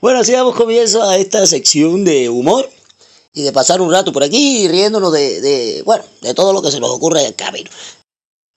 [0.00, 2.68] Bueno, así damos comienzo a esta sección de humor
[3.32, 6.70] y de pasar un rato por aquí riéndonos de, de, bueno, de todo lo que
[6.70, 7.70] se nos ocurre en el camino.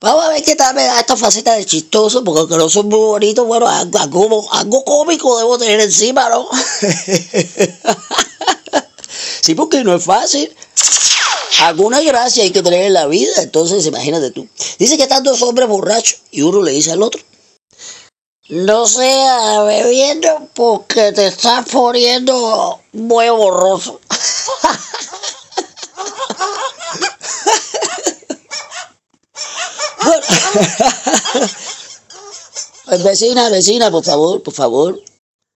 [0.02, 2.90] Vamos a ver qué tal me da esta faceta de chistoso, porque aunque no son
[2.90, 6.50] muy bonitos, bueno, algo, algo, algo cómico debo tener encima, ¿no?
[9.42, 10.54] sí, porque no es fácil.
[11.62, 14.46] Alguna gracia hay que tener en la vida, entonces imagínate tú.
[14.78, 17.22] Dice que están dos hombres borrachos y uno le dice al otro,
[18.50, 24.02] no sea bebiendo porque te estás poniendo muy borroso.
[30.06, 30.22] bueno.
[33.10, 35.02] vecina, vecina, por favor, por favor.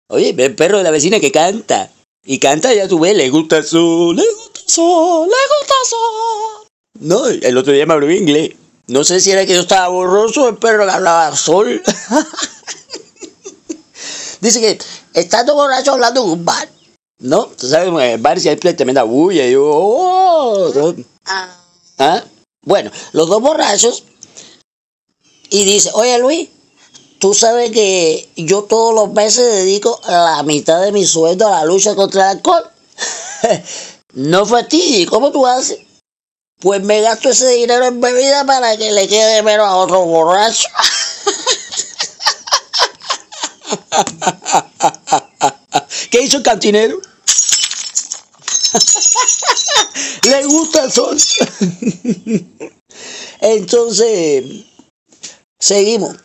[0.09, 1.91] Oye, ve el perro de la vecina que canta.
[2.25, 5.75] Y canta, ya tú ves, le gusta el sol, le gusta el sol, le gusta
[5.83, 6.67] el sol.
[6.99, 8.53] No, el otro día me habló inglés.
[8.89, 11.83] No sé si era que yo estaba borroso o el perro que hablaba sol.
[14.41, 14.79] Dice que
[15.13, 16.69] estando borracho hablando en un bar.
[17.19, 17.47] ¿No?
[17.47, 19.47] Tú sabes, en el bar si hay tremenda bulla.
[19.47, 20.95] Y yo, oh,
[21.99, 22.23] ¿Ah?
[22.63, 24.05] Bueno, los dos borrachos.
[25.51, 26.49] Y dice, oye Luis,
[27.19, 31.65] tú sabes que yo todos los meses dedico la mitad de mi sueldo a la
[31.65, 32.65] lucha contra el alcohol.
[34.15, 34.67] no fue
[35.09, 35.79] ¿cómo tú haces?
[36.61, 40.69] Pues me gasto ese dinero en bebida para que le quede menos a otro borracho.
[46.11, 46.99] ¿Qué hizo el cantinero?
[50.23, 51.19] Le gusta el sol.
[53.41, 54.45] Entonces,
[55.59, 56.17] seguimos.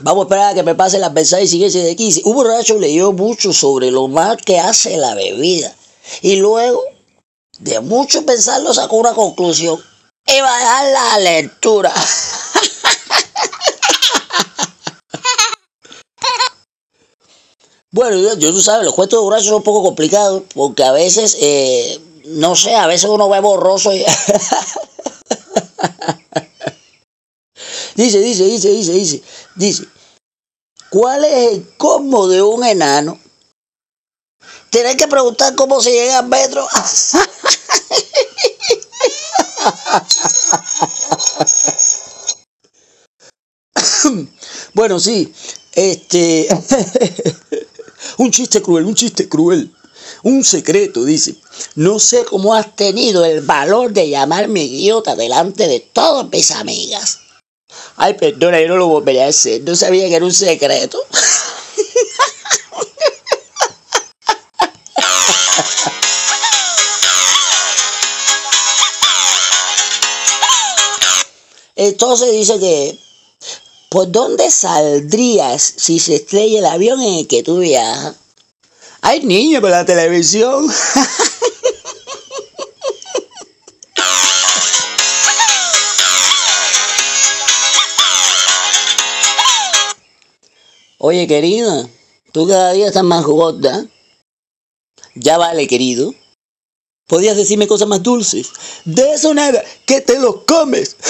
[0.00, 2.22] Vamos a esperar a que me pase la mensaje y sigue de aquí.
[2.24, 5.74] Un borracho leyó mucho sobre lo mal que hace la bebida.
[6.22, 6.82] Y luego,
[7.58, 9.82] de mucho pensarlo, sacó una conclusión.
[10.26, 11.92] Iba a dejar la lectura.
[17.92, 21.36] Bueno, yo, tú sabes, los cuentos de borrachos son un poco complicados porque a veces,
[21.40, 24.04] eh, no sé, a veces uno ve borroso y...
[28.04, 29.22] dice, dice, dice, dice, dice,
[29.56, 29.84] dice,
[30.90, 33.18] ¿cuál es el cosmo de un enano?
[34.70, 36.66] Tienes que preguntar cómo se llega al metro.
[44.74, 45.32] bueno, sí,
[45.72, 46.48] este...
[48.20, 49.72] Un chiste cruel, un chiste cruel.
[50.22, 51.36] Un secreto, dice.
[51.74, 57.20] No sé cómo has tenido el valor de llamarme idiota delante de todas mis amigas.
[58.02, 59.60] Ay, perdona, yo no lo volveré a hacer.
[59.60, 60.98] No sabía que era un secreto.
[71.76, 72.98] Entonces dice que
[73.90, 78.14] ¿Por dónde saldrías si se estrella el avión en el que tú viajas?
[79.02, 80.72] Hay niños por la televisión.
[91.02, 91.88] Oye, querida,
[92.30, 93.86] tú cada día estás más gorda.
[95.14, 96.14] Ya vale, querido.
[97.06, 98.50] Podías decirme cosas más dulces.
[98.84, 100.94] De eso nada, que te los comes.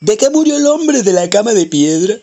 [0.00, 2.20] ¿De qué murió el hombre de la cama de piedra?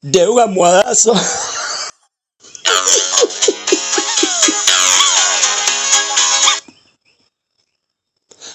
[0.00, 1.12] De un almohadazo.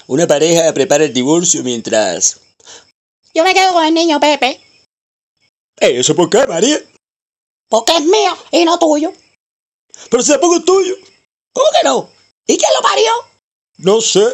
[0.08, 2.40] Una pareja prepara el divorcio mientras...
[3.34, 4.62] Yo me quedo con el niño Pepe.
[5.78, 6.82] ¿Eso por qué, María?
[7.68, 9.12] Porque es mío y no tuyo.
[10.10, 10.96] Pero si tampoco es tuyo.
[11.54, 12.10] ¿Cómo que no?
[12.48, 13.12] ¿Y quién lo parió?
[13.78, 14.26] No sé.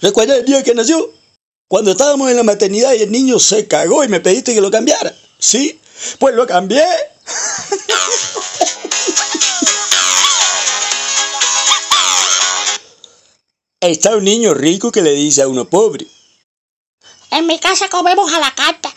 [0.00, 1.12] ¿Recuerda el día que nació?
[1.68, 4.70] Cuando estábamos en la maternidad y el niño se cagó y me pediste que lo
[4.70, 5.14] cambiara.
[5.38, 5.78] ¿Sí?
[6.18, 6.86] Pues lo cambié.
[13.80, 16.04] Está un niño rico que le dice a uno pobre.
[17.30, 18.92] En mi casa comemos a la carta.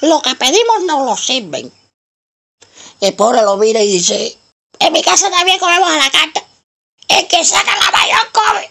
[0.00, 1.70] Lo que pedimos no lo sirven.
[3.02, 4.38] El pobre lo mira y dice,
[4.78, 6.42] en mi casa también comemos a la carta.
[7.06, 8.70] El que saca la mayor come.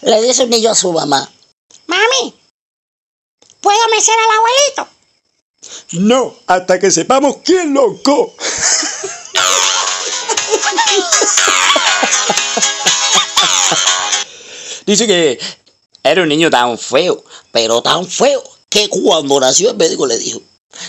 [0.00, 1.30] Le dice un niño a su mamá.
[1.86, 2.34] Mami,
[3.60, 4.95] ¿puedo mecer al abuelito?
[5.92, 8.34] No, hasta que sepamos quién loco.
[14.86, 15.38] Dice que
[16.02, 20.40] era un niño tan feo, pero tan feo, que cuando nació el médico le dijo,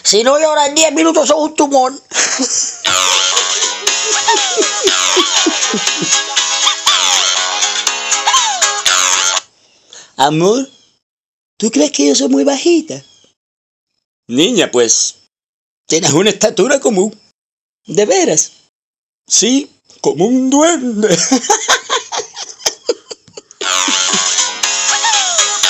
[0.03, 1.93] si no llora en 10 minutos sos un tumor.
[10.17, 10.67] Amor,
[11.57, 13.03] ¿tú crees que yo soy muy bajita?
[14.27, 15.15] Niña, pues,
[15.87, 17.17] tienes una estatura común.
[17.85, 18.51] ¿De veras?
[19.25, 19.71] Sí,
[20.01, 21.07] como un duende.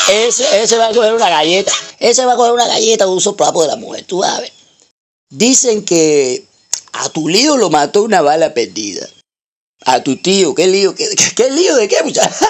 [0.10, 1.72] ese, ese va a coger una galleta.
[2.00, 4.52] Ese va a coger una galleta de un soplapo de la mujer, tú sabes.
[5.30, 6.48] Dicen que
[6.94, 9.08] a tu lío lo mató una bala perdida.
[9.86, 10.96] A tu tío, ¿qué lío?
[10.96, 12.50] ¿Qué, qué, lío de qué, muchacha?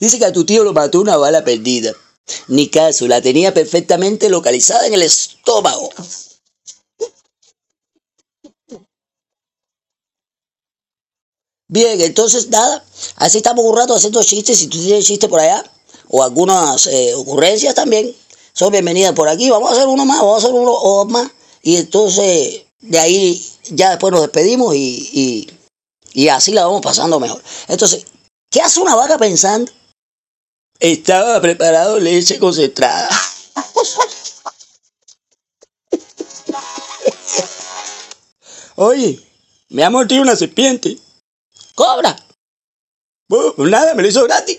[0.00, 1.94] Dice que a tu tío lo mató una bala perdida.
[2.48, 5.90] Ni caso, la tenía perfectamente localizada en el estómago.
[11.68, 12.84] Bien, entonces nada,
[13.16, 14.58] así estamos un rato haciendo chistes.
[14.58, 15.64] Si tú tienes chistes por allá,
[16.08, 18.14] o algunas eh, ocurrencias también,
[18.52, 19.50] son bienvenidas por aquí.
[19.50, 21.30] Vamos a hacer uno más, vamos a hacer uno más.
[21.62, 25.48] Y entonces de ahí ya después nos despedimos y,
[26.12, 27.42] y así la vamos pasando mejor.
[27.68, 28.06] Entonces,
[28.50, 29.70] ¿qué hace una vaca pensando?
[30.80, 33.08] Estaba preparado leche concentrada.
[38.76, 39.20] Oye,
[39.68, 40.98] me ha mordido una serpiente.
[41.74, 42.16] ¡Cobra!
[43.28, 44.58] Pues nada, me lo hizo gratis.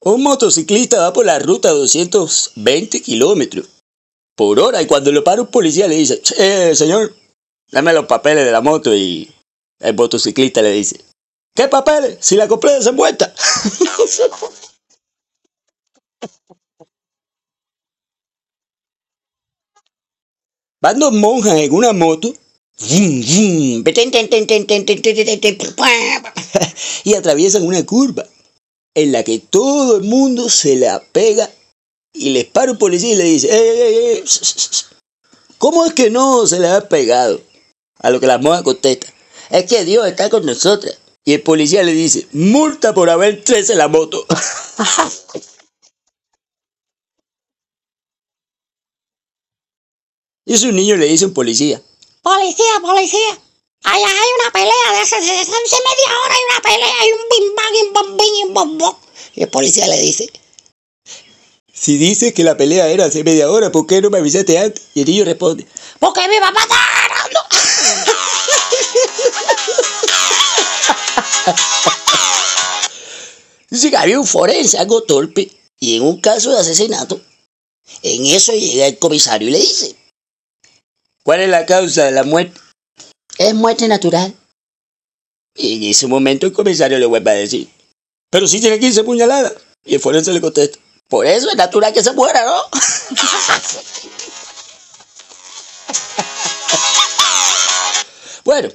[0.00, 3.73] Un motociclista va por la ruta a 220 kilómetros
[4.36, 7.14] por hora y cuando lo para un policía le dice, eh, señor,
[7.70, 9.30] dame los papeles de la moto y
[9.80, 11.00] el motociclista le dice,
[11.54, 12.18] ¿qué papeles?
[12.20, 13.34] Si la compré desenvuelta.
[20.80, 22.34] Van dos monjas en una moto
[27.04, 28.26] y atraviesan una curva
[28.94, 31.50] en la que todo el mundo se la pega
[32.14, 34.24] y les para un policía y le dice, ¡Eh, eh,
[35.58, 37.42] cómo es que no se le ha pegado?
[37.98, 39.12] A lo que la monja contesta,
[39.50, 40.96] es que Dios está con nosotras.
[41.24, 44.24] Y el policía le dice, multa por haber tres en la moto.
[50.46, 51.82] y su niño le dice a un policía,
[52.22, 53.40] Policía, policía,
[53.84, 57.74] Allá hay una pelea de hace, media hora, hay una pelea, hay un bim bang,
[57.86, 58.96] un bom y un bom bom.
[59.34, 60.32] Y el policía le dice,
[61.84, 64.86] si dices que la pelea era hace media hora, ¿por qué no me avisaste antes?
[64.94, 65.66] Y el niño responde,
[65.98, 67.40] porque mi papá está ganando.
[73.68, 77.20] Dice que había un forense algo torpe y en un caso de asesinato,
[78.02, 79.94] en eso llega el comisario y le dice,
[81.22, 82.58] ¿cuál es la causa de la muerte?
[83.36, 84.34] Es muerte natural.
[85.54, 87.68] Y en ese momento el comisario le vuelve a decir,
[88.30, 89.52] pero si tiene 15 puñaladas.
[89.84, 90.78] Y el forense le contesta,
[91.08, 92.62] por eso es natural que se muera, ¿no?
[98.44, 98.70] bueno,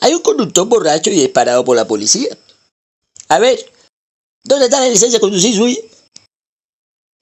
[0.00, 2.36] hay un conductor borracho y es parado por la policía.
[3.28, 3.58] A ver,
[4.44, 5.80] ¿dónde está la licencia de conducir suya?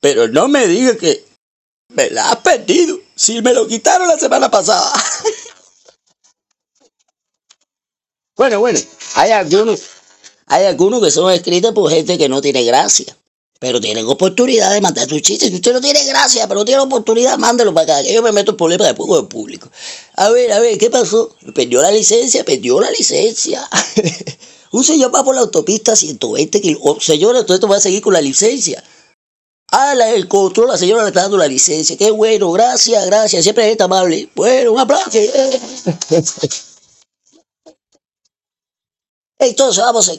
[0.01, 1.25] Pero no me diga que
[1.89, 2.99] me la has perdido.
[3.15, 4.93] Si me lo quitaron la semana pasada.
[8.35, 8.81] Bueno, bueno,
[9.15, 9.83] hay algunos,
[10.47, 13.17] hay algunos que son escritos por gente que no tiene gracia.
[13.63, 15.49] Pero tienen oportunidad de mandar su chiste.
[15.49, 18.03] Si usted no tiene gracia, pero tiene oportunidad, mándelo para acá.
[18.03, 19.71] Yo me meto en problemas después con el público.
[20.17, 21.37] A ver, a ver, ¿qué pasó?
[21.55, 23.63] Perdió la licencia, perdió la licencia.
[24.73, 27.05] Un señor va por la autopista a 120 kilómetros.
[27.05, 28.83] Señora, entonces va a seguir con la licencia.
[29.71, 31.97] Ah, el control, la señora le está dando la licencia.
[31.97, 33.45] Qué bueno, gracias, gracias.
[33.45, 34.29] Siempre es amable.
[34.35, 35.09] Bueno, un aplauso.
[39.39, 40.15] Entonces, vamos a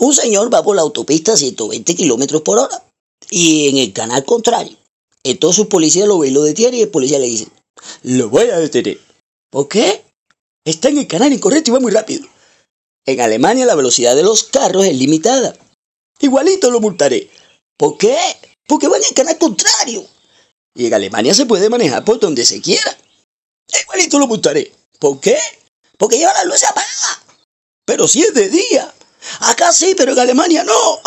[0.00, 2.82] Un señor va por la autopista a 120 kilómetros por hora
[3.28, 4.76] y en el canal contrario.
[5.22, 7.48] Entonces un policía lo ve y lo detiene y el policía le dice,
[8.02, 8.98] lo voy a detener.
[9.50, 10.02] ¿Por qué?
[10.64, 12.26] Está en el canal incorrecto y va muy rápido.
[13.04, 15.54] En Alemania la velocidad de los carros es limitada.
[16.18, 17.28] Igualito lo multaré.
[17.76, 18.16] ¿Por qué?
[18.66, 20.06] Porque va en el canal contrario.
[20.74, 22.96] Y en Alemania se puede manejar por donde se quiera.
[23.82, 24.72] Igualito lo multaré.
[24.98, 25.38] ¿Por qué?
[25.98, 27.22] Porque lleva la luz apagada.
[27.84, 28.94] Pero si es de día.
[29.40, 31.00] Acá sí, pero en Alemania no.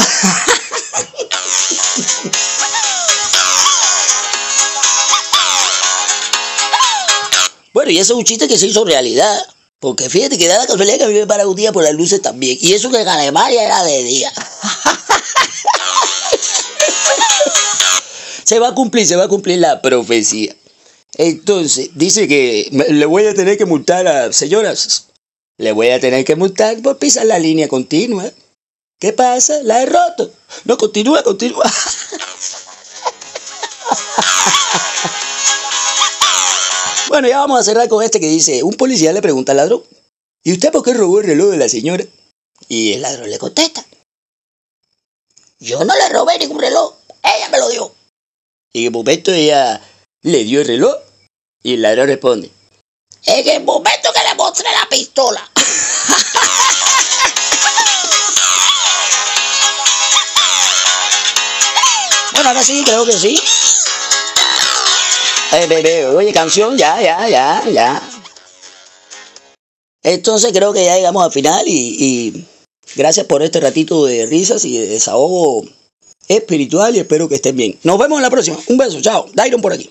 [7.74, 9.38] bueno, y ese es un chiste que se hizo realidad.
[9.80, 11.94] Porque fíjate que da la casualidad que a mí me para un día por las
[11.94, 12.58] luces también.
[12.62, 14.32] Y eso que en Alemania era de día.
[18.46, 20.56] se va a cumplir, se va a cumplir la profecía.
[21.16, 25.08] Entonces, dice que le voy a tener que multar a señoras.
[25.58, 28.32] Le voy a tener que multar por pisar la línea continua.
[29.00, 29.62] ¿Qué pasa?
[29.64, 30.32] La he roto.
[30.66, 31.64] No, continúa, continúa.
[37.14, 39.84] Bueno, ya vamos a cerrar con este que dice, un policía le pregunta al ladrón,
[40.44, 42.04] ¿y usted por qué robó el reloj de la señora?
[42.68, 43.86] Y el ladrón le contesta,
[45.60, 47.94] yo no le robé ningún reloj, ella me lo dio.
[48.72, 49.80] Y en momento ella
[50.24, 50.96] le dio el reloj
[51.62, 52.50] y el ladrón responde,
[53.28, 53.83] en el momento
[54.94, 55.42] pistola.
[62.34, 63.40] bueno, ahora sí, creo que sí.
[65.52, 68.00] Eh, oye, canción, ya, ya, ya, ya.
[70.04, 72.46] Entonces creo que ya llegamos al final y, y
[72.96, 75.66] gracias por este ratito de risas y de desahogo
[76.28, 77.80] espiritual y espero que estén bien.
[77.82, 78.60] Nos vemos en la próxima.
[78.68, 79.26] Un beso, chao.
[79.34, 79.90] Dairon por aquí.